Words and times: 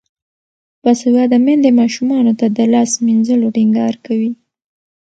باسواده 0.83 1.37
میندې 1.45 1.71
ماشومانو 1.81 2.31
ته 2.39 2.45
د 2.57 2.59
لاس 2.73 2.91
مینځلو 3.05 3.47
ټینګار 3.55 3.93
کوي. 4.05 4.31